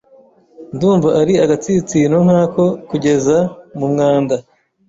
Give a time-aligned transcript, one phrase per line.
[0.75, 3.37] Ndumva ari agatsinsino nkako kugeza
[3.77, 4.35] mumwanda